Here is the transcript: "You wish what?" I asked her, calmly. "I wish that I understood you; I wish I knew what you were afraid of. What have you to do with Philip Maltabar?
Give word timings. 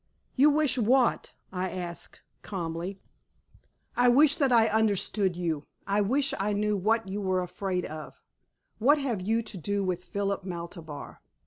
"You 0.35 0.49
wish 0.49 0.79
what?" 0.79 1.33
I 1.51 1.69
asked 1.69 2.15
her, 2.15 2.23
calmly. 2.41 2.99
"I 3.95 4.09
wish 4.09 4.35
that 4.37 4.51
I 4.51 4.65
understood 4.65 5.35
you; 5.35 5.65
I 5.85 6.01
wish 6.01 6.33
I 6.39 6.53
knew 6.53 6.75
what 6.75 7.07
you 7.07 7.21
were 7.21 7.43
afraid 7.43 7.85
of. 7.85 8.19
What 8.79 8.97
have 8.97 9.21
you 9.21 9.43
to 9.43 9.57
do 9.59 9.83
with 9.83 10.03
Philip 10.05 10.43
Maltabar? 10.43 11.21